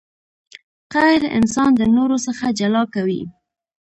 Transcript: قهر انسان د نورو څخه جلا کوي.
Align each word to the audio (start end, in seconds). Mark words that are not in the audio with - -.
قهر 0.93 1.21
انسان 1.37 1.69
د 1.75 1.81
نورو 1.95 2.17
څخه 2.25 2.45
جلا 2.59 2.83
کوي. 2.93 3.21